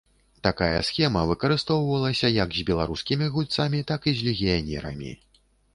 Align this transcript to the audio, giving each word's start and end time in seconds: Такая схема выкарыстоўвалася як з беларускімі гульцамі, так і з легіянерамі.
Такая 0.45 0.79
схема 0.87 1.21
выкарыстоўвалася 1.33 2.33
як 2.43 2.49
з 2.59 2.65
беларускімі 2.71 3.31
гульцамі, 3.37 3.87
так 3.95 4.01
і 4.13 4.17
з 4.17 4.31
легіянерамі. 4.31 5.11